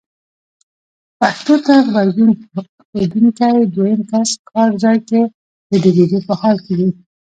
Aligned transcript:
پېښو 1.19 1.55
ته 1.65 1.73
غبرګون 1.85 2.31
ښودونکی 2.89 3.57
دویم 3.73 4.01
کس 4.11 4.29
کار 4.49 4.69
ځای 4.83 4.97
کې 5.07 5.21
د 5.69 5.71
ډوبېدو 5.83 6.17
په 6.27 6.33
حال 6.39 6.57
وي. 6.77 6.89